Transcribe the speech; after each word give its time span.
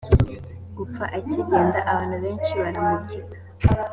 gupfa 0.77 1.03
akigenda 1.17 1.79
abantu 1.91 2.15
benshi 2.23 2.51
baramubyiga 2.61 3.35